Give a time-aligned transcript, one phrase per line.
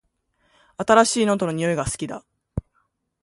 [0.77, 2.25] 新しいノートの匂いが好きだ